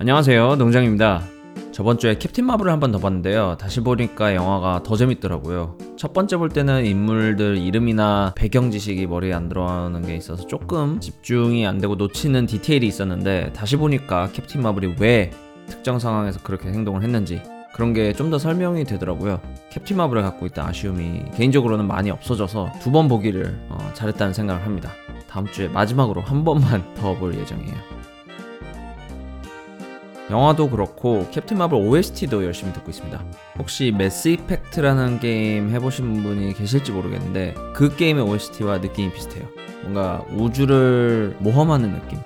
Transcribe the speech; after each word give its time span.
안녕하세요 0.00 0.56
농장입니다 0.56 1.20
저번 1.72 1.98
주에 1.98 2.16
캡틴 2.16 2.46
마블을 2.46 2.72
한 2.72 2.80
번 2.80 2.90
더 2.90 2.98
봤는데요 2.98 3.56
다시 3.58 3.80
보니까 3.80 4.34
영화가 4.34 4.82
더 4.82 4.96
재밌더라고요 4.96 5.76
첫 5.96 6.14
번째 6.14 6.38
볼 6.38 6.48
때는 6.48 6.86
인물들 6.86 7.58
이름이나 7.58 8.32
배경 8.34 8.70
지식이 8.70 9.06
머리에 9.06 9.34
안 9.34 9.50
들어가는 9.50 10.00
게 10.02 10.16
있어서 10.16 10.46
조금 10.46 11.00
집중이 11.00 11.66
안 11.66 11.78
되고 11.78 11.96
놓치는 11.96 12.46
디테일이 12.46 12.86
있었는데 12.86 13.52
다시 13.52 13.76
보니까 13.76 14.30
캡틴 14.32 14.62
마블이 14.62 14.94
왜 15.00 15.30
특정 15.68 15.98
상황에서 15.98 16.40
그렇게 16.42 16.70
행동을 16.70 17.02
했는지 17.02 17.42
그런 17.74 17.92
게 17.92 18.12
좀 18.14 18.30
더 18.30 18.38
설명이 18.38 18.84
되더라고요. 18.84 19.40
캡틴 19.70 19.96
마블에 19.96 20.22
갖고 20.22 20.44
있던 20.46 20.66
아쉬움이 20.66 21.22
개인적으로는 21.36 21.86
많이 21.86 22.10
없어져서 22.10 22.72
두 22.80 22.90
번 22.90 23.06
보기를 23.08 23.58
어, 23.68 23.90
잘했다는 23.94 24.32
생각을 24.34 24.64
합니다. 24.66 24.90
다음 25.28 25.46
주에 25.46 25.68
마지막으로 25.68 26.20
한 26.20 26.44
번만 26.44 26.82
더 26.96 27.14
볼 27.14 27.34
예정이에요. 27.38 27.99
영화도 30.30 30.70
그렇고 30.70 31.28
캡틴 31.30 31.58
마블 31.58 31.78
OST도 31.78 32.44
열심히 32.44 32.72
듣고 32.72 32.90
있습니다. 32.90 33.22
혹시 33.58 33.92
매스 33.96 34.28
이펙트라는 34.28 35.20
게임 35.20 35.70
해보신 35.70 36.22
분이 36.22 36.54
계실지 36.54 36.92
모르겠는데 36.92 37.54
그 37.74 37.94
게임의 37.96 38.24
OST와 38.24 38.78
느낌이 38.78 39.12
비슷해요. 39.12 39.46
뭔가 39.82 40.24
우주를 40.30 41.36
모험하는 41.40 41.92
느낌, 41.92 42.18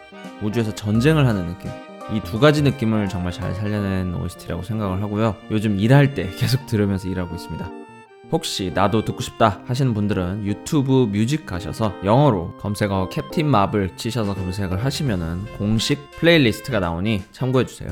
우주에서 0.42 0.74
전쟁을 0.74 1.26
하는 1.26 1.46
느낌. 1.46 1.70
이 2.12 2.20
두 2.20 2.38
가지 2.38 2.60
느낌을 2.62 3.08
정말 3.08 3.32
잘 3.32 3.54
살려낸 3.54 4.14
OST라고 4.14 4.62
생각을 4.62 5.02
하고요. 5.02 5.36
요즘 5.50 5.80
일할 5.80 6.14
때 6.14 6.28
계속 6.36 6.66
들으면서 6.66 7.08
일하고 7.08 7.34
있습니다. 7.34 7.83
혹시 8.32 8.72
나도 8.74 9.04
듣고 9.04 9.20
싶다 9.20 9.60
하시는 9.66 9.94
분들은 9.94 10.44
유튜브 10.44 11.08
뮤직 11.10 11.46
가셔서 11.46 11.94
영어로 12.04 12.56
검색어 12.58 13.08
캡틴 13.10 13.46
마블 13.46 13.96
치셔서 13.96 14.34
검색을 14.34 14.84
하시면은 14.84 15.44
공식 15.58 16.10
playlist가 16.12 16.80
나오니 16.80 17.22
참고해 17.32 17.66
주세요. 17.66 17.90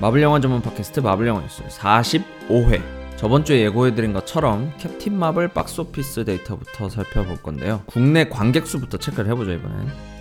마블 0.00 0.22
영화 0.22 0.40
전문 0.40 0.62
팟캐스트 0.62 1.00
마블 1.00 1.26
영화 1.26 1.42
뉴스 1.42 1.62
45회. 1.64 2.80
저번 3.16 3.44
주에 3.44 3.62
예고해드린 3.62 4.12
것처럼 4.12 4.72
캡틴 4.78 5.18
마블 5.18 5.48
박스오피스 5.48 6.24
데이터부터 6.24 6.88
살펴볼 6.88 7.36
건데요. 7.42 7.82
국내 7.86 8.28
관객 8.28 8.66
수부터 8.66 8.98
체크를 8.98 9.30
해보죠 9.30 9.52
이번엔. 9.52 10.17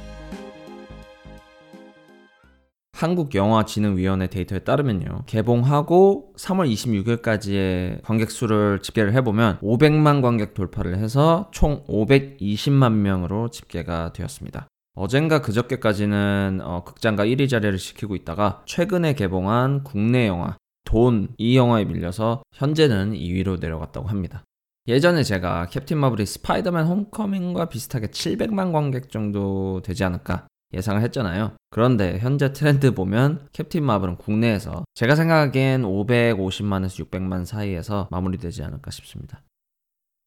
한국영화진흥위원회 2.97 4.27
데이터에 4.27 4.59
따르면요. 4.59 5.23
개봉하고 5.25 6.33
3월 6.37 6.71
26일까지의 6.71 8.01
관객 8.03 8.31
수를 8.31 8.79
집계를 8.81 9.13
해보면 9.13 9.59
500만 9.59 10.21
관객 10.21 10.53
돌파를 10.53 10.97
해서 10.97 11.49
총 11.51 11.83
520만 11.87 12.91
명으로 12.93 13.49
집계가 13.49 14.11
되었습니다. 14.13 14.67
어젠가 14.95 15.41
그저께까지는 15.41 16.59
어, 16.63 16.83
극장가 16.83 17.25
1위 17.25 17.47
자리를 17.47 17.77
지키고 17.77 18.15
있다가 18.15 18.63
최근에 18.65 19.13
개봉한 19.13 19.83
국내 19.83 20.27
영화 20.27 20.57
돈 20.83 21.27
이 21.37 21.57
영화에 21.57 21.85
밀려서 21.85 22.41
현재는 22.53 23.13
2위로 23.13 23.59
내려갔다고 23.59 24.07
합니다. 24.07 24.43
예전에 24.87 25.21
제가 25.23 25.67
캡틴 25.67 25.97
마블이 25.97 26.25
스파이더맨 26.25 26.85
홈커밍과 26.85 27.67
비슷하게 27.67 28.07
700만 28.07 28.71
관객 28.71 29.11
정도 29.11 29.81
되지 29.83 30.05
않을까 30.05 30.47
예상을 30.73 31.01
했잖아요. 31.01 31.53
그런데 31.69 32.17
현재 32.19 32.51
트렌드 32.51 32.93
보면 32.93 33.47
캡틴 33.53 33.83
마블은 33.83 34.17
국내에서 34.17 34.83
제가 34.95 35.15
생각하기엔 35.15 35.83
550만에서 35.83 37.05
600만 37.05 37.45
사이에서 37.45 38.07
마무리되지 38.11 38.63
않을까 38.63 38.91
싶습니다. 38.91 39.43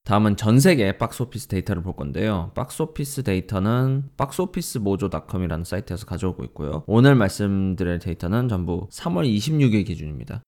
다음은 0.05 0.37
전 0.37 0.59
세계 0.59 0.97
박스오피스 0.97 1.49
데이터를 1.49 1.83
볼 1.83 1.95
건데요. 1.95 2.53
박스오피스 2.55 3.23
데이터는 3.23 4.11
박스오피스모조닷컴이라는 4.17 5.65
사이트에서 5.65 6.07
가져오고 6.07 6.43
있고요. 6.45 6.85
오늘 6.87 7.15
말씀드릴 7.15 7.99
데이터는 7.99 8.49
전부 8.49 8.89
3월 8.91 9.29
26일 9.29 9.87
기준입니다. 9.87 10.43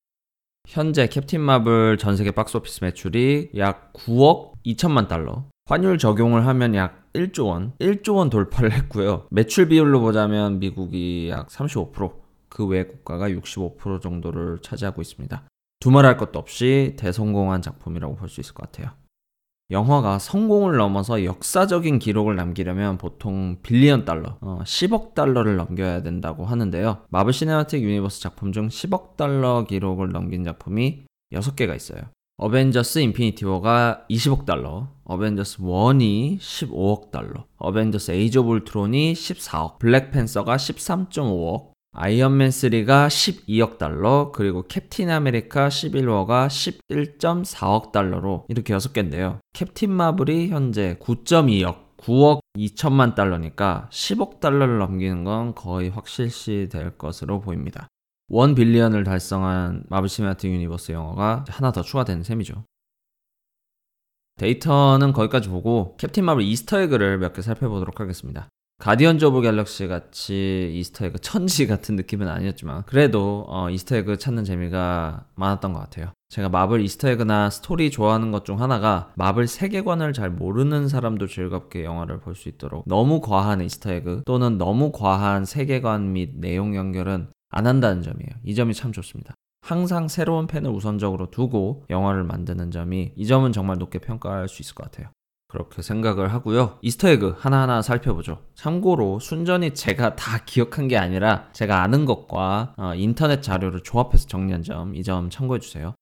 현재 0.67 1.07
캡틴 1.07 1.41
마블 1.41 1.97
전 1.97 2.17
세계 2.17 2.31
박스오피스 2.31 2.83
매출이 2.83 3.51
약 3.57 3.93
9억 3.93 4.53
2천만 4.65 5.07
달러, 5.07 5.45
환율 5.65 5.97
적용을 5.97 6.47
하면 6.47 6.73
약 6.75 7.02
1조 7.13 7.47
원, 7.47 7.73
1조 7.79 8.15
원 8.15 8.29
돌파를 8.29 8.71
했고요. 8.73 9.27
매출 9.29 9.67
비율로 9.69 10.01
보자면 10.01 10.59
미국이 10.59 11.29
약 11.29 11.47
35%, 11.49 12.13
그 12.49 12.67
외 12.67 12.85
국가가 12.85 13.29
65% 13.29 14.01
정도를 14.01 14.59
차지하고 14.61 15.01
있습니다. 15.01 15.43
두말할 15.79 16.17
것도 16.17 16.39
없이 16.39 16.95
대성공한 16.97 17.61
작품이라고 17.61 18.15
볼 18.15 18.29
수 18.29 18.39
있을 18.41 18.53
것 18.53 18.71
같아요. 18.71 18.91
영화가 19.71 20.19
성공을 20.19 20.77
넘어서 20.77 21.23
역사적인 21.23 21.97
기록을 21.97 22.35
남기려면 22.35 22.97
보통 22.97 23.57
billion 23.63 24.05
달러, 24.05 24.37
어, 24.41 24.59
10억 24.63 25.13
달러를 25.15 25.55
넘겨야 25.55 26.03
된다고 26.03 26.45
하는데요. 26.45 26.99
마블 27.09 27.33
시네마틱 27.33 27.81
유니버스 27.81 28.21
작품 28.21 28.51
중 28.51 28.67
10억 28.67 29.15
달러 29.17 29.63
기록을 29.67 30.11
넘긴 30.11 30.43
작품이 30.43 31.05
6개가 31.33 31.75
있어요. 31.75 32.01
어벤져스 32.43 32.99
인피니티 32.99 33.45
워가 33.45 34.03
20억 34.09 34.45
달러, 34.45 34.89
어벤져스 35.05 35.59
1이 35.59 36.39
15억 36.39 37.09
달러, 37.09 37.45
어벤져스 37.55 38.11
에이지 38.11 38.39
오브 38.39 38.49
울트론이 38.55 39.13
14억, 39.13 39.79
블랙팬서가 39.79 40.57
13.5억, 40.57 41.71
아이언맨 41.93 42.49
3가 42.49 43.07
12억 43.07 43.77
달러, 43.77 44.33
그리고 44.35 44.63
캡틴 44.63 45.09
아메리카 45.09 45.69
11워가 45.69 46.47
11.4억 46.47 47.93
달러로 47.93 48.43
이렇게 48.49 48.73
6개인데요. 48.73 49.39
캡틴 49.53 49.91
마블이 49.91 50.49
현재 50.49 50.97
9.2억, 50.99 51.95
9억 51.95 52.39
2천만 52.57 53.15
달러니까 53.15 53.87
10억 53.89 54.41
달러를 54.41 54.79
넘기는 54.79 55.23
건 55.23 55.55
거의 55.55 55.87
확실시 55.87 56.67
될 56.69 56.97
것으로 56.97 57.39
보입니다. 57.39 57.87
one 58.29 58.55
billion을 58.55 59.03
달성한 59.03 59.83
마블 59.89 60.09
시네마틱 60.09 60.51
유니버스 60.51 60.91
영화가 60.91 61.45
하나 61.49 61.71
더 61.71 61.81
추가되는 61.81 62.23
셈이죠. 62.23 62.63
데이터는 64.37 65.13
거기까지 65.13 65.49
보고 65.49 65.95
캡틴 65.97 66.25
마블 66.25 66.43
이스터에그를 66.43 67.19
몇 67.19 67.33
개 67.33 67.41
살펴보도록 67.41 67.99
하겠습니다. 67.99 68.47
가디언즈 68.79 69.23
오브 69.25 69.41
갤럭시 69.41 69.87
같이 69.87 70.71
이스터에그 70.73 71.19
천지 71.19 71.67
같은 71.67 71.95
느낌은 71.95 72.27
아니었지만 72.27 72.83
그래도 72.87 73.45
어, 73.47 73.69
이스터에그 73.69 74.17
찾는 74.17 74.43
재미가 74.43 75.25
많았던 75.35 75.73
것 75.73 75.79
같아요. 75.79 76.11
제가 76.29 76.49
마블 76.49 76.81
이스터에그나 76.81 77.51
스토리 77.51 77.91
좋아하는 77.91 78.31
것 78.31 78.43
중 78.43 78.59
하나가 78.59 79.11
마블 79.15 79.47
세계관을 79.47 80.13
잘 80.13 80.31
모르는 80.31 80.87
사람도 80.87 81.27
즐겁게 81.27 81.83
영화를 81.83 82.19
볼 82.19 82.33
수 82.35 82.49
있도록 82.49 82.83
너무 82.87 83.21
과한 83.21 83.61
이스터에그 83.61 84.23
또는 84.25 84.57
너무 84.57 84.91
과한 84.91 85.45
세계관 85.45 86.11
및 86.13 86.31
내용 86.33 86.75
연결은 86.75 87.27
안 87.53 87.67
한다는 87.67 88.01
점이에요. 88.01 88.29
이 88.43 88.55
점이 88.55 88.73
참 88.73 88.91
좋습니다. 88.91 89.33
항상 89.61 90.07
새로운 90.09 90.45
팬을 90.47 90.69
우선적으로 90.71 91.31
두고 91.31 91.85
영화를 91.89 92.23
만드는 92.25 92.71
점이 92.71 93.13
이 93.15 93.25
점은 93.25 93.53
정말 93.53 93.77
높게 93.77 93.99
평가할 93.99 94.49
수 94.49 94.61
있을 94.61 94.75
것 94.75 94.83
같아요. 94.91 95.09
그렇게 95.47 95.81
생각을 95.83 96.33
하고요. 96.33 96.79
이스터에그 96.81 97.35
하나하나 97.37 97.81
살펴보죠. 97.83 98.39
참고로 98.55 99.19
순전히 99.19 99.73
제가 99.75 100.15
다 100.15 100.39
기억한 100.45 100.87
게 100.87 100.97
아니라 100.97 101.47
제가 101.53 101.81
아는 101.83 102.05
것과 102.05 102.73
어, 102.75 102.93
인터넷 102.95 103.41
자료를 103.43 103.81
조합해서 103.83 104.27
정리한 104.27 104.63
점, 104.63 104.95
이 104.95 105.03
점 105.03 105.29
참고해 105.29 105.59
주세요. 105.59 105.93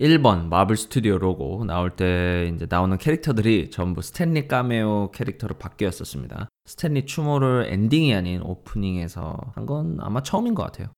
1번 0.00 0.48
마블 0.48 0.76
스튜디오 0.76 1.18
로고 1.18 1.64
나올 1.66 1.90
때 1.90 2.50
이제 2.54 2.66
나오는 2.68 2.96
캐릭터들이 2.96 3.70
전부 3.70 4.00
스탠리 4.00 4.48
까메오 4.48 5.10
캐릭터로 5.12 5.56
바뀌었었습니다. 5.58 6.48
스탠리 6.64 7.04
추모를 7.04 7.66
엔딩이 7.68 8.14
아닌 8.14 8.40
오프닝에서 8.40 9.36
한 9.54 9.66
건 9.66 9.98
아마 10.00 10.22
처음인 10.22 10.54
것 10.54 10.62
같아요. 10.62 10.88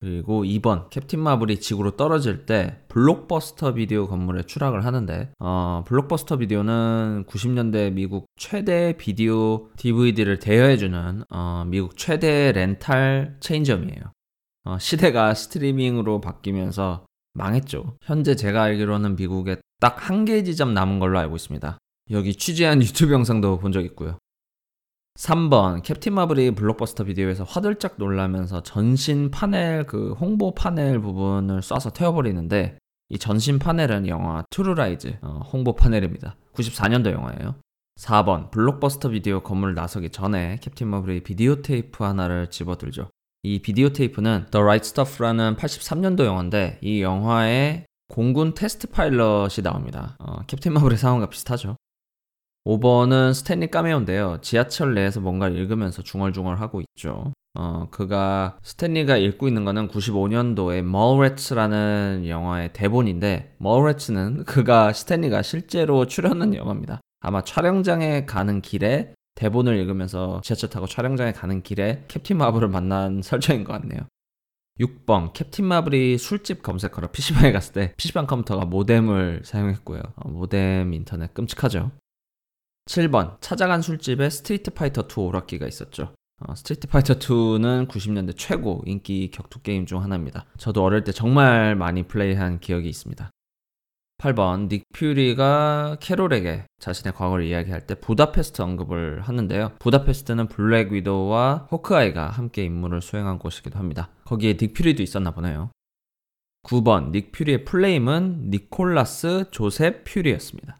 그리고 0.00 0.42
2번 0.44 0.90
캡틴 0.90 1.20
마블이 1.20 1.60
지구로 1.60 1.92
떨어질 1.92 2.44
때 2.46 2.80
블록버스터 2.88 3.74
비디오 3.74 4.08
건물에 4.08 4.42
추락을 4.42 4.84
하는데 4.84 5.30
어, 5.38 5.84
블록버스터 5.86 6.38
비디오는 6.38 7.26
90년대 7.28 7.92
미국 7.92 8.26
최대 8.36 8.94
비디오 8.96 9.68
DVD를 9.76 10.38
대여해주는 10.40 11.24
어, 11.30 11.64
미국 11.68 11.96
최대 11.96 12.50
렌탈 12.50 13.36
체인점이에요. 13.40 14.02
어, 14.64 14.78
시대가 14.80 15.34
스트리밍으로 15.34 16.20
바뀌면서 16.20 17.04
망했죠. 17.34 17.96
현재 18.02 18.34
제가 18.34 18.62
알기로는 18.62 19.16
미국에 19.16 19.56
딱 19.80 20.10
한개 20.10 20.42
지점 20.42 20.74
남은 20.74 20.98
걸로 20.98 21.18
알고 21.18 21.36
있습니다. 21.36 21.78
여기 22.10 22.34
취재한 22.34 22.80
유튜브 22.82 23.12
영상도 23.12 23.58
본 23.58 23.72
적 23.72 23.84
있고요. 23.84 24.18
3번 25.18 25.82
캡틴 25.82 26.14
마블이 26.14 26.52
블록버스터 26.52 27.04
비디오에서 27.04 27.44
화들짝 27.44 27.96
놀라면서 27.98 28.62
전신 28.62 29.30
패널 29.30 29.84
그 29.84 30.12
홍보 30.14 30.54
패널 30.54 31.00
부분을 31.00 31.60
쏴서 31.60 31.92
태워버리는데 31.92 32.78
이 33.10 33.18
전신 33.18 33.58
패널은 33.58 34.06
영화 34.06 34.44
True 34.50 34.84
Lies 34.84 35.18
어, 35.22 35.40
홍보 35.52 35.74
패널입니다. 35.74 36.36
94년도 36.54 37.12
영화예요. 37.12 37.56
4번 37.98 38.50
블록버스터 38.50 39.10
비디오 39.10 39.40
건물 39.40 39.74
나서기 39.74 40.10
전에 40.10 40.56
캡틴 40.62 40.88
마블이 40.88 41.22
비디오 41.22 41.60
테이프 41.60 42.04
하나를 42.04 42.48
집어들죠. 42.48 43.10
이 43.42 43.60
비디오 43.60 43.88
테이프는 43.88 44.46
The 44.50 44.62
Right 44.62 44.86
Stuff라는 44.86 45.56
83년도 45.56 46.26
영화인데 46.26 46.78
이 46.82 47.00
영화에 47.00 47.86
공군 48.08 48.52
테스트 48.54 48.88
파일럿이 48.88 49.62
나옵니다. 49.62 50.16
어, 50.18 50.42
캡틴 50.46 50.74
마블의 50.74 50.98
상황과 50.98 51.30
비슷하죠. 51.30 51.76
5번은 52.66 53.32
스탠리 53.32 53.68
까메오인데요. 53.68 54.38
지하철 54.42 54.92
내에서 54.94 55.20
뭔가를 55.20 55.56
읽으면서 55.56 56.02
중얼중얼 56.02 56.56
하고 56.56 56.82
있죠. 56.82 57.32
어, 57.54 57.88
그가 57.90 58.58
스탠리가 58.62 59.16
읽고 59.16 59.48
있는 59.48 59.64
거는 59.64 59.88
95년도에 59.88 60.82
Mallrats라는 60.82 62.24
영화의 62.28 62.74
대본인데 62.74 63.54
Mallrats는 63.56 64.44
그가 64.44 64.92
스탠리가 64.92 65.40
실제로 65.40 66.06
출연한 66.06 66.54
영화입니다. 66.54 67.00
아마 67.20 67.42
촬영장에 67.42 68.26
가는 68.26 68.60
길에 68.60 69.14
대본을 69.34 69.76
읽으면서 69.78 70.40
지하철 70.42 70.70
타고 70.70 70.86
촬영장에 70.86 71.32
가는 71.32 71.62
길에 71.62 72.04
캡틴 72.08 72.38
마블을 72.38 72.68
만난 72.68 73.22
설정인 73.22 73.64
것 73.64 73.72
같네요. 73.74 74.00
6번 74.80 75.32
캡틴 75.32 75.66
마블이 75.66 76.18
술집 76.18 76.62
검색하러 76.62 77.10
PC방에 77.10 77.52
갔을 77.52 77.72
때 77.72 77.94
PC방 77.96 78.26
컴퓨터가 78.26 78.64
모뎀을 78.64 79.42
사용했고요. 79.44 80.00
어, 80.16 80.28
모뎀 80.28 80.92
인터넷 80.94 81.32
끔찍하죠. 81.34 81.90
7번 82.86 83.40
찾아간 83.40 83.82
술집에 83.82 84.30
스트리트 84.30 84.72
파이터 84.72 85.02
2 85.02 85.20
오락기가 85.20 85.66
있었죠. 85.66 86.14
어, 86.40 86.54
스트리트 86.54 86.88
파이터 86.88 87.14
2는 87.14 87.88
90년대 87.88 88.34
최고 88.36 88.82
인기 88.86 89.30
격투 89.30 89.60
게임 89.60 89.84
중 89.84 90.02
하나입니다. 90.02 90.46
저도 90.56 90.82
어릴 90.82 91.04
때 91.04 91.12
정말 91.12 91.76
많이 91.76 92.02
플레이한 92.04 92.60
기억이 92.60 92.88
있습니다. 92.88 93.30
8번 94.20 94.68
닉 94.68 94.84
퓨리가 94.92 95.96
캐롤에게 96.00 96.64
자신의 96.78 97.14
과거를 97.14 97.46
이야기할 97.46 97.86
때 97.86 97.94
부다페스트 97.94 98.60
언급을 98.60 99.22
하는데요. 99.22 99.72
부다페스트는 99.78 100.48
블랙 100.48 100.92
위도우와 100.92 101.68
호크아이가 101.70 102.28
함께 102.28 102.64
임무를 102.64 103.00
수행한 103.00 103.38
곳이기도 103.38 103.78
합니다. 103.78 104.10
거기에 104.26 104.58
닉 104.58 104.74
퓨리도 104.74 105.02
있었나 105.02 105.30
보네요. 105.30 105.70
9번 106.64 107.12
닉 107.12 107.32
퓨리의 107.32 107.64
full 107.64 107.95
name은 107.95 108.50
니콜라스 108.50 109.46
조셉 109.52 110.04
퓨리였습니다. 110.04 110.78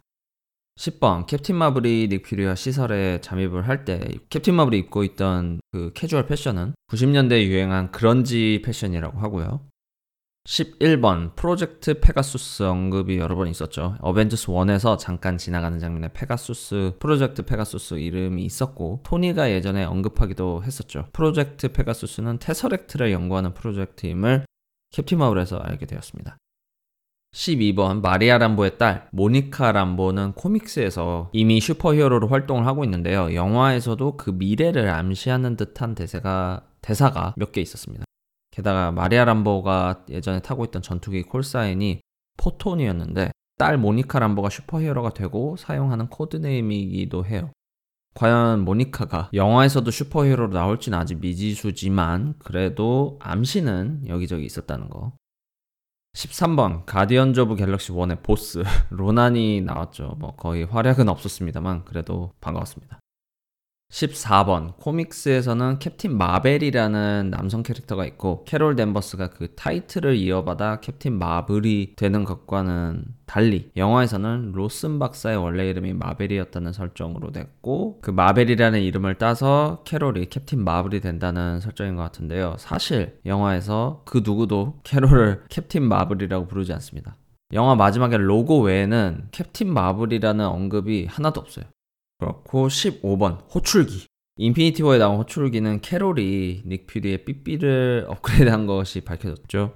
10번 0.78 1.26
캡틴 1.26 1.56
마블이 1.56 2.08
닉 2.08 2.22
퓨리와 2.22 2.54
시설에 2.54 3.22
잠입을 3.22 3.66
할 3.69 3.87
때 3.87 4.06
캡틴 4.28 4.54
마블이 4.54 4.78
입고 4.78 5.02
있던 5.04 5.60
그 5.72 5.92
캐주얼 5.94 6.26
패션은 6.26 6.75
90년대에 6.90 7.44
유행한 7.44 7.90
그런지 7.90 8.60
패션이라고 8.64 9.19
하고요. 9.19 9.60
11번 10.46 11.37
프로젝트 11.37 12.00
페가수스 12.00 12.62
언급이 12.62 13.19
여러 13.19 13.37
번 13.37 13.48
있었죠. 13.48 13.96
어벤져스 14.00 14.46
1에서 14.48 14.98
잠깐 14.98 15.37
지나가는 15.38 15.78
장면에 15.78 16.08
페가수스 16.12 16.94
프로젝트 16.98 17.44
페가수스 17.44 17.94
이름이 17.94 18.44
있었고 18.44 19.00
토니가 19.04 19.50
예전에 19.50 19.84
언급하기도 19.84 20.64
했었죠. 20.64 21.06
프로젝트 21.12 21.70
페가수스는 21.72 22.38
테서렉트를 22.38 23.12
연구하는 23.12 23.52
프로젝트임을 23.54 24.46
캡틴 24.92 25.19
마블에서 25.19 25.58
알게 25.58 25.87
되었습니다. 25.87 26.37
12번 27.32 28.00
마리아 28.00 28.38
람보의 28.38 28.76
딸 28.78 29.08
모니카 29.12 29.70
람보는 29.70 30.32
comics에서 30.32 31.31
이미 31.32 31.60
슈퍼히어로로 31.60 32.26
활동을 32.26 32.66
하고 32.66 32.82
있는데요. 32.84 33.34
영화에서도 33.34 34.16
그 34.16 34.31
미래를 34.31 34.88
암시하는 34.88 35.56
듯한 35.56 35.94
대사가 35.94 36.62
대사가 36.81 37.34
몇 37.37 37.52
개 37.52 37.60
있었습니다. 37.60 38.04
게다가 38.50 38.91
마리아 38.91 39.25
람보가 39.25 40.06
예전에 40.08 40.41
타고 40.41 40.64
있던 40.64 40.82
전투기 40.82 41.23
call 41.22 41.57
sign이 41.57 42.00
포톤이었는데 42.37 43.32
딸 43.58 43.76
모니카 43.76 44.19
람보가 44.19 44.49
슈퍼히어로가 44.49 45.11
되고 45.11 45.56
사용하는 45.56 46.08
code 46.08 46.45
name이기도 46.45 47.26
해요. 47.26 47.50
과연 48.14 48.64
모니카가 48.64 49.31
영화에서도 49.35 49.91
슈퍼히어로로 49.91 50.52
나올지는 50.52 50.99
아직 50.99 51.20
미지수지만 51.20 52.35
그래도 52.38 53.19
암시는 53.20 54.08
여기저기 54.08 54.44
있었다는 54.44 54.88
거. 54.88 55.12
13번 56.14 56.85
가디언즈 56.87 57.41
오브 57.41 57.56
갤럭시 57.56 57.93
1의 57.93 58.23
보스 58.23 58.62
로난이 58.91 59.61
나왔죠. 59.61 60.17
뭐 60.19 60.35
거의 60.35 60.64
활약은 60.64 61.08
없었습니다만 61.08 61.85
그래도 61.85 62.32
반가웠습니다. 62.41 63.00
14번 63.90 64.76
comics에서는 64.76 65.81
캡틴 65.81 66.16
마벨이라는 66.16 67.31
남성 67.31 67.62
캐릭터가 67.62 68.06
있고 68.06 68.44
캐롤 68.44 68.76
댄버스가 68.76 69.31
그 69.31 69.54
타이틀을 69.56 70.14
이어받아 70.16 70.81
캡틴 70.81 71.19
마블이 71.19 71.94
되는 71.96 72.25
것과는 72.25 73.04
달리 73.26 73.70
영화에서는 73.76 74.52
로슨 74.52 74.98
박사의 74.98 75.37
원래 75.37 75.69
이름이 75.69 75.94
마벨이었다는 75.94 76.72
설정으로 76.72 77.32
됐고 77.32 77.98
그 78.00 78.10
마벨이라는 78.10 78.81
이름을 78.81 79.16
따서 79.16 79.82
캐롤이 79.84 80.26
캡틴 80.26 80.64
마블이 80.64 81.00
된다는 81.00 81.60
설정인 81.60 81.96
것 81.96 82.02
같은데요. 82.02 82.54
사실 82.58 83.19
영화에서 83.26 84.02
그 84.04 84.22
누구도 84.25 84.81
캐롤을 84.84 85.44
캡틴 85.48 85.82
마블이라고 85.82 86.46
부르지 86.46 86.72
않습니다. 86.75 87.16
영화 87.52 87.75
마지막에 87.75 88.16
로고 88.16 88.62
외에는 88.62 89.28
캡틴 89.32 89.75
마블이라는 89.75 90.46
언급이 90.46 91.06
하나도 91.06 91.40
없어요. 91.40 91.64
그렇고 92.20 92.69
15번 92.69 93.38
호출기 93.52 94.06
인피니티 94.37 94.82
워에 94.82 94.99
나온 94.99 95.19
호출기는 95.19 95.81
캐롤이 95.81 96.62
닉 96.67 96.87
퓨리의 96.87 97.25
삐삐를 97.25 98.06
업그레이드한 98.08 98.67
것이 98.67 99.00
밝혀졌죠. 99.00 99.75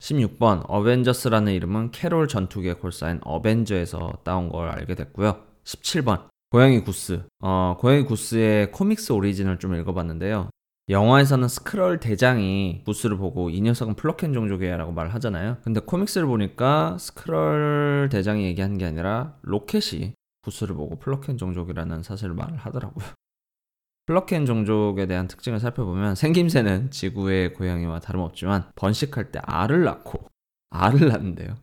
16번 0.00 0.64
어벤져스라는 0.68 1.52
이름은 1.54 1.90
캐롤 1.90 2.28
전투기의 2.28 2.78
call 2.78 2.99
sign 2.99 3.20
어벤져에서 3.24 4.18
따온 4.24 4.48
걸 4.48 4.68
알게 4.68 4.94
됐고요. 4.94 5.40
17번 5.64 6.28
고양이 6.50 6.80
구스 6.80 7.22
어, 7.40 7.76
고양이 7.78 8.04
구스의 8.04 8.70
comics 8.72 9.12
origin을 9.12 9.58
좀 9.58 9.74
읽어봤는데요. 9.74 10.50
영화에서는 10.88 11.48
스크럴 11.48 11.98
대장이 11.98 12.82
구스를 12.84 13.16
보고 13.16 13.50
이 13.50 13.60
녀석은 13.60 13.94
플러켄 13.94 14.32
종족이야 14.32 14.76
라고 14.76 14.92
말을 14.92 15.12
하잖아요. 15.14 15.56
근데 15.64 15.80
comics를 15.80 16.28
보니까 16.28 16.96
스크럴 17.00 18.08
대장이 18.12 18.44
얘기한 18.44 18.78
게 18.78 18.84
아니라 18.84 19.34
로켓이 19.42 20.12
구스를 20.46 20.76
보고 20.76 20.96
플러켄 20.96 21.36
종족이라는 21.38 22.04
사실을 22.04 22.34
말을 22.34 22.56
하더라고요. 22.56 23.04
플러켄 24.06 24.46
종족에 24.46 25.06
대한 25.06 25.26
특징을 25.26 25.58
살펴보면 25.58 26.14
생김새는 26.14 26.92
지구의 26.92 27.54
고양이와 27.54 27.98
다름없지만 27.98 28.70
번식할 28.76 29.32
때 29.32 29.40
알을 29.42 29.82
낳고 29.82 30.28
알을 30.70 31.08
낳는데요. 31.08 31.56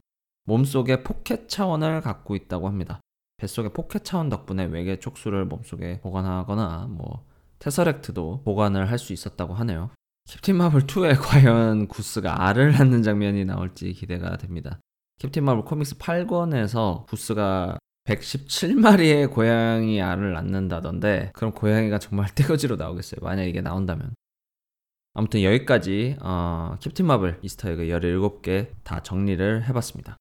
몸속에 0.45 1.03
포켓 1.03 1.47
차원을 1.47 2.01
갖고 2.01 2.35
있다고 2.35 2.67
합니다. 2.67 2.99
뱃속에 3.37 3.69
포켓 3.69 4.03
차원 4.03 4.27
덕분에 4.27 4.65
외계 4.65 4.99
촉수를 4.99 5.45
몸속에 5.45 6.01
보관하거나 6.01 6.87
뭐 6.89 7.25
테서렉트도 7.59 8.43
보관을 8.43 8.91
할 8.91 8.99
수 8.99 9.13
있었다고 9.13 9.53
하네요. 9.53 9.89
캡틴 10.29 10.57
마블 10.57 10.81
2에 10.81 11.17
과연 11.17 11.87
구스가 11.87 12.47
알을 12.47 12.73
낳는 12.73 13.03
장면이 13.03 13.45
나올지 13.45 13.93
기대가 13.93 14.37
됩니다. 14.37 14.79
캡틴 15.19 15.45
마블 15.45 15.63
comics 15.63 15.97
8권에서 15.97 17.05
구스가 17.05 17.77
117마리의 18.05 19.31
고양이 19.31 20.01
알을 20.01 20.33
낳는다던데 20.33 21.31
그럼 21.33 21.53
고양이가 21.53 21.99
정말 21.99 22.27
떼거지로 22.35 22.75
나오겠어요. 22.75 23.19
만약 23.21 23.43
이게 23.43 23.61
나온다면. 23.61 24.13
아무튼 25.13 25.43
여기까지 25.43 26.17
어, 26.21 26.75
캡틴 26.81 27.05
마블 27.05 27.39
Easter 27.43 27.70
egg 27.70 27.83
17개 27.83 28.69
다 28.83 29.01
정리를 29.03 29.67
해봤습니다. 29.69 30.17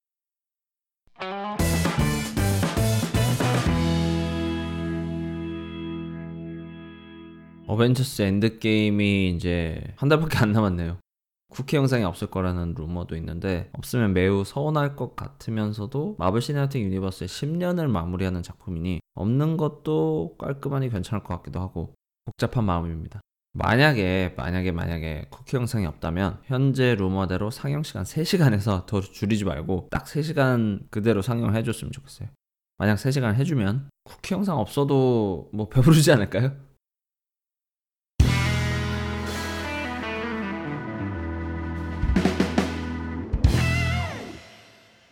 어벤져스 7.65 8.21
엔드게임이 8.21 9.31
이제 9.31 9.81
한 9.95 10.09
달밖에 10.09 10.37
안 10.37 10.51
남았네요. 10.51 10.99
쿠키 11.53 11.77
영상이 11.77 12.03
없을 12.03 12.27
거라는 12.27 12.73
루머도 12.75 13.15
있는데 13.17 13.69
없으면 13.73 14.13
매우 14.13 14.43
서운할 14.43 14.95
것 14.95 15.15
같으면서도 15.15 16.15
마블 16.17 16.41
시네마틱 16.41 16.81
유니버스의 16.83 17.27
10년을 17.27 17.87
마무리하는 17.87 18.41
작품이니 18.41 18.99
없는 19.13 19.57
것도 19.57 20.35
깔끔하니 20.39 20.89
괜찮을 20.89 21.23
것 21.23 21.35
같기도 21.37 21.59
하고 21.59 21.93
복잡한 22.25 22.63
마음입니다. 22.65 23.21
만약에 23.53 24.33
만약에 24.35 24.71
만약에 24.71 25.27
쿠키 25.29 25.55
영상이 25.57 25.85
없다면 25.85 26.39
현재 26.45 26.95
루머대로 26.95 27.51
상영 27.51 27.83
시간 27.83 28.03
3시간에서 28.03 28.87
더 28.87 28.99
줄이지 28.99 29.45
말고 29.45 29.89
딱 29.91 30.05
3시간 30.05 30.89
그대로 30.89 31.21
상영을 31.21 31.55
해줬으면 31.55 31.91
좋겠어요. 31.91 32.29
만약 32.79 32.95
3시간 32.95 33.35
해주면 33.35 33.89
쿠키 34.05 34.33
영상 34.33 34.57
없어도 34.57 35.51
뭐 35.53 35.69
배부르지 35.69 36.11
않을까요? 36.11 36.53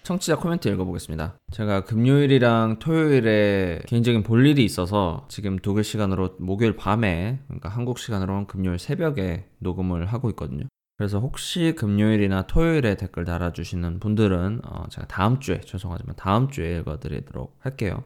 청취자 0.03 0.37
코멘트 0.37 0.67
읽어보겠습니다. 0.67 1.37
제가 1.51 1.83
금요일이랑 1.83 2.79
토요일에 2.79 3.81
개인적인 3.87 4.23
볼 4.23 4.45
일이 4.47 4.65
있어서 4.65 5.25
지금 5.29 5.59
독일 5.59 5.83
시간으로 5.83 6.35
목요일 6.39 6.75
밤에, 6.75 7.39
그러니까 7.47 7.69
한국 7.69 7.99
시간으로는 7.99 8.47
금요일 8.47 8.79
새벽에 8.79 9.45
녹음을 9.59 10.07
하고 10.07 10.29
있거든요. 10.31 10.65
그래서 10.97 11.19
혹시 11.19 11.73
금요일이나 11.75 12.43
토요일에 12.43 12.95
댓글 12.95 13.25
달아주시는 13.25 13.99
분들은 13.99 14.61
어 14.63 14.85
제가 14.89 15.07
다음 15.07 15.39
주에 15.39 15.59
죄송하지만 15.61 16.15
다음 16.15 16.49
주에 16.49 16.77
읽어드리도록 16.77 17.57
할게요. 17.59 18.03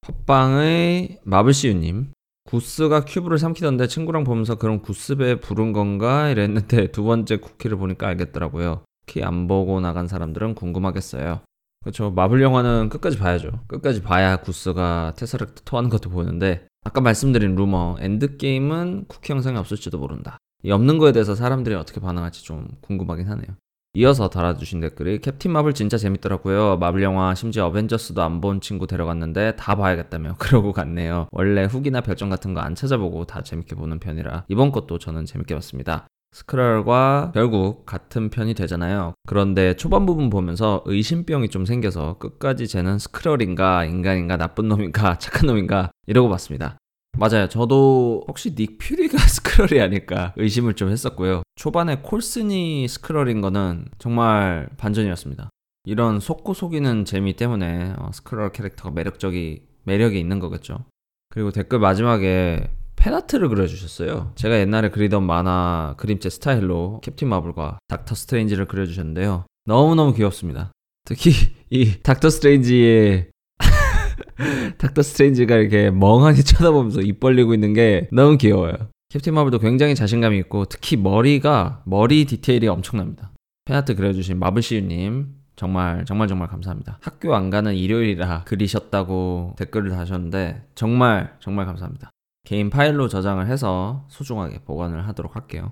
팟빵의 0.00 1.20
마블시우님 1.24 2.12
구스가 2.44 3.04
큐브를 3.04 3.38
삼키던데 3.38 3.86
친구랑 3.88 4.24
보면서 4.24 4.56
그런 4.56 4.80
구스배 4.80 5.40
부른 5.40 5.72
건가 5.72 6.30
이랬는데 6.30 6.90
두 6.92 7.04
번째 7.04 7.36
쿠키를 7.36 7.76
보니까 7.76 8.08
알겠더라고요. 8.08 8.84
특히 9.10 9.24
안 9.24 9.48
보고 9.48 9.80
나간 9.80 10.06
사람들은 10.06 10.54
궁금하겠어요. 10.54 11.40
그렇죠. 11.82 12.10
마블 12.12 12.42
영화는 12.42 12.90
끝까지 12.90 13.18
봐야죠. 13.18 13.50
끝까지 13.66 14.02
봐야 14.02 14.36
구스가 14.36 15.14
테서렉트 15.16 15.62
토하는 15.64 15.90
것도 15.90 16.10
보는데 16.10 16.68
아까 16.84 17.00
말씀드린 17.00 17.56
루머 17.56 17.96
엔드게임은 17.98 19.06
쿠키 19.08 19.32
영상이 19.32 19.58
없을지도 19.58 19.98
모른다. 19.98 20.38
이 20.62 20.70
없는 20.70 20.98
거에 20.98 21.10
대해서 21.10 21.34
사람들이 21.34 21.74
어떻게 21.74 22.00
반응할지 22.00 22.44
좀 22.44 22.68
궁금하긴 22.82 23.26
하네요. 23.28 23.56
이어서 23.94 24.28
달아주신 24.28 24.78
댓글이 24.80 25.18
캡틴 25.20 25.50
마블 25.50 25.72
진짜 25.74 25.98
재밌더라고요. 25.98 26.76
마블 26.78 27.02
영화 27.02 27.34
심지어 27.34 27.66
어벤져스도 27.66 28.22
안 28.22 28.40
본 28.40 28.60
친구 28.60 28.86
데려갔는데 28.86 29.56
다 29.56 29.74
봐야겠다며 29.74 30.36
그러고 30.38 30.72
갔네요. 30.72 31.26
원래 31.32 31.64
후기나 31.64 32.00
별점 32.02 32.30
같은 32.30 32.54
거 32.54 32.60
안 32.60 32.76
찾아보고 32.76 33.24
다 33.24 33.42
재밌게 33.42 33.74
보는 33.74 33.98
편이라 33.98 34.44
이번 34.46 34.70
것도 34.70 34.98
저는 34.98 35.24
재밌게 35.24 35.54
봤습니다. 35.56 36.06
스크럴과 36.32 37.32
결국 37.34 37.84
같은 37.86 38.30
편이 38.30 38.54
되잖아요. 38.54 39.14
그런데 39.26 39.74
초반 39.74 40.06
부분 40.06 40.30
보면서 40.30 40.82
의심병이 40.86 41.48
좀 41.48 41.64
생겨서 41.64 42.18
끝까지 42.18 42.68
쟤는 42.68 42.98
스크럴인가 42.98 43.84
인간인가 43.84 44.36
나쁜 44.36 44.68
놈인가 44.68 45.18
착한 45.18 45.46
놈인가 45.46 45.90
이러고 46.06 46.28
봤습니다. 46.28 46.78
맞아요. 47.18 47.48
저도 47.48 48.24
혹시 48.28 48.54
닉 48.54 48.78
퓨리가 48.78 49.18
스크럴이 49.26 49.80
아닐까 49.80 50.32
의심을 50.36 50.74
좀 50.74 50.90
했었고요. 50.90 51.42
초반에 51.56 51.96
콜슨이 51.96 52.86
스크럴인 52.86 53.40
거는 53.40 53.86
정말 53.98 54.68
반전이었습니다. 54.76 55.50
이런 55.84 56.20
속고 56.20 56.54
속이는 56.54 57.04
재미 57.04 57.34
때문에 57.34 57.94
어, 57.98 58.10
스크럴 58.12 58.52
캐릭터가 58.52 58.90
매력적이 58.90 59.64
매력이 59.84 60.18
있는 60.20 60.38
거겠죠. 60.38 60.84
그리고 61.30 61.50
댓글 61.50 61.78
마지막에 61.78 62.70
팬아트를 63.00 63.48
그려주셨어요. 63.48 64.32
제가 64.34 64.58
옛날에 64.60 64.90
그리던 64.90 65.22
만화 65.24 65.94
그림체 65.96 66.28
스타일로 66.28 67.00
캡틴 67.02 67.28
마블과 67.28 67.78
닥터 67.88 68.14
스트레인지를 68.14 68.66
그려주셨는데요. 68.66 69.46
너무너무 69.64 70.14
귀엽습니다. 70.14 70.70
특히 71.06 71.32
이 71.70 71.98
닥터 72.02 72.28
스트레인지의 72.28 73.28
닥터 74.78 75.02
스트레인지가 75.02 75.56
이렇게 75.56 75.90
멍하니 75.90 76.44
쳐다보면서 76.44 77.00
입 77.00 77.20
벌리고 77.20 77.54
있는 77.54 77.72
게 77.72 78.08
너무 78.12 78.36
귀여워요. 78.36 78.74
캡틴 79.08 79.34
마블도 79.34 79.58
굉장히 79.58 79.94
자신감이 79.94 80.38
있고 80.38 80.66
특히 80.66 80.96
머리가 80.96 81.82
머리 81.86 82.26
디테일이 82.26 82.68
엄청납니다. 82.68 83.32
팬아트 83.64 83.96
그려주신 83.96 84.38
마블시유님 84.38 85.28
정말 85.56 86.04
정말 86.04 86.28
정말 86.28 86.48
감사합니다. 86.48 86.98
학교 87.00 87.34
안 87.34 87.50
가는 87.50 87.74
일요일이라 87.74 88.44
그리셨다고 88.44 89.54
댓글을 89.58 89.90
다셨는데 89.90 90.66
정말 90.74 91.34
정말 91.40 91.66
감사합니다. 91.66 92.10
개인 92.50 92.68
파일로 92.68 93.06
저장을 93.06 93.46
해서 93.46 94.02
소중하게 94.08 94.62
보관을 94.64 95.06
하도록 95.06 95.36
할게요. 95.36 95.70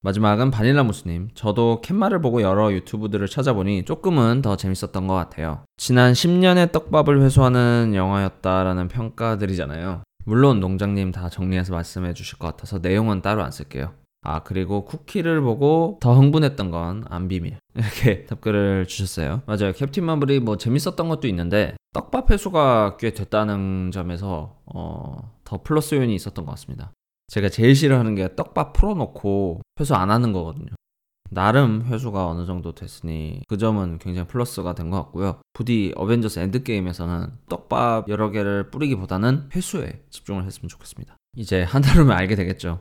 마지막은 0.00 0.50
바닐라 0.50 0.84
무스님. 0.84 1.28
저도 1.34 1.82
캔마를 1.82 2.22
보고 2.22 2.40
여러 2.40 2.72
유튜브들을 2.72 3.28
찾아보니 3.28 3.84
조금은 3.84 4.40
더 4.40 4.56
재밌었던 4.56 5.06
것 5.06 5.12
같아요. 5.12 5.66
지난 5.76 6.14
10년의 6.14 6.72
떡밥을 6.72 7.20
회수하는 7.20 7.92
영화였다라는 7.94 8.88
평가들이잖아요. 8.88 10.02
물론 10.24 10.60
농장님 10.60 11.12
다 11.12 11.28
정리해서 11.28 11.74
말씀해 11.74 12.14
주실 12.14 12.38
것 12.38 12.46
같아서 12.46 12.78
내용은 12.78 13.20
따로 13.20 13.42
안 13.44 13.50
쓸게요. 13.50 13.92
아, 14.22 14.42
그리고 14.44 14.86
쿠키를 14.86 15.42
보고 15.42 15.98
더 16.00 16.14
흥분했던 16.14 16.70
건 16.70 17.04
안 17.10 17.28
비밀. 17.28 17.58
이렇게 17.76 18.24
답글을 18.24 18.86
주셨어요. 18.86 19.42
맞아요. 19.44 19.72
캡틴 19.72 20.06
마블이 20.06 20.40
뭐 20.40 20.56
재밌었던 20.56 21.08
것도 21.08 21.28
있는데, 21.28 21.74
떡밥 21.92 22.30
회수가 22.30 22.96
꽤 22.98 23.12
됐다는 23.12 23.90
점에서, 23.92 24.56
어, 24.64 25.32
더 25.44 25.62
플러스 25.62 25.94
요인이 25.94 26.14
있었던 26.14 26.44
것 26.44 26.52
같습니다. 26.52 26.92
제가 27.28 27.48
제일 27.48 27.74
싫어하는 27.74 28.14
게 28.14 28.34
떡밥 28.36 28.72
풀어놓고 28.74 29.60
회수 29.80 29.94
안 29.94 30.10
하는 30.10 30.32
거거든요. 30.32 30.68
나름 31.30 31.82
회수가 31.86 32.26
어느 32.28 32.44
정도 32.44 32.74
됐으니 32.74 33.40
그 33.48 33.56
점은 33.56 33.98
굉장히 33.98 34.28
플러스가 34.28 34.74
된 34.74 34.90
것 34.90 34.98
같고요. 35.04 35.40
부디 35.54 35.92
어벤져스 35.96 36.40
엔드게임에서는 36.40 37.28
떡밥 37.48 38.10
여러 38.10 38.30
개를 38.30 38.70
뿌리기보다는 38.70 39.48
회수에 39.54 40.04
집중을 40.10 40.44
했으면 40.44 40.68
좋겠습니다. 40.68 41.16
이제 41.36 41.62
한 41.62 41.80
달후면 41.80 42.14
알게 42.14 42.34
되겠죠. 42.36 42.80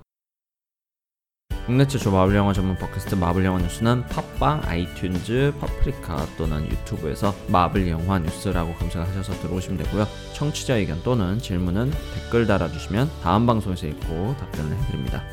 국내 1.65 1.85
최초 1.87 2.11
마블 2.11 2.35
영화 2.35 2.53
전문 2.53 2.75
팟캐스트 2.75 3.15
마블 3.15 3.45
영화 3.45 3.59
뉴스는 3.59 4.03
팟빵, 4.07 4.61
아이튠즈, 4.61 5.59
파프리카 5.59 6.25
또는 6.35 6.65
유튜브에서 6.65 7.35
마블 7.47 7.87
영화 7.87 8.17
뉴스라고 8.17 8.73
검색하셔서 8.73 9.33
들어오시면 9.41 9.77
되고요. 9.83 10.07
청취자 10.33 10.75
의견 10.77 11.01
또는 11.03 11.37
질문은 11.37 11.91
댓글 12.15 12.47
달아주시면 12.47 13.11
다음 13.21 13.45
방송에서 13.45 13.85
읽고 13.87 14.35
답변을 14.39 14.75
해드립니다. 14.75 15.23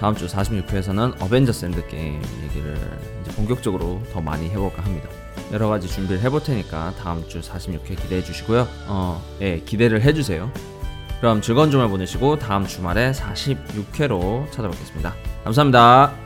다음 0.00 0.16
주 0.16 0.26
46회에서는 0.26 1.22
어벤져스 1.22 1.66
엔드게임 1.66 2.20
얘기를 2.42 2.76
이제 3.22 3.32
본격적으로 3.36 4.02
더 4.12 4.20
많이 4.20 4.50
해볼까 4.50 4.84
합니다. 4.84 5.08
여러 5.52 5.68
가지 5.68 5.86
준비를 5.86 6.20
해볼 6.22 6.42
테니까 6.42 6.92
다음 6.98 7.26
주 7.28 7.40
46회 7.40 8.00
기대해 8.02 8.22
주시고요. 8.22 8.66
어, 8.88 9.22
예, 9.40 9.60
기대를 9.60 10.02
해주세요. 10.02 10.50
그럼 11.20 11.40
즐거운 11.40 11.70
주말 11.70 11.88
보내시고 11.88 12.38
다음 12.38 12.66
주말에 12.66 13.12
46회로 13.12 14.50
찾아뵙겠습니다. 14.50 15.14
감사합니다. 15.44 16.23